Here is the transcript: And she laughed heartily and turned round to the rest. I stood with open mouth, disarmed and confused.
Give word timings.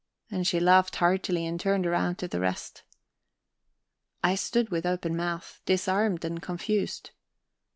And 0.31 0.47
she 0.47 0.59
laughed 0.59 0.95
heartily 0.95 1.45
and 1.45 1.59
turned 1.59 1.85
round 1.85 2.17
to 2.17 2.27
the 2.27 2.39
rest. 2.39 2.81
I 4.23 4.33
stood 4.33 4.69
with 4.71 4.83
open 4.83 5.15
mouth, 5.15 5.61
disarmed 5.67 6.25
and 6.25 6.41
confused. 6.41 7.11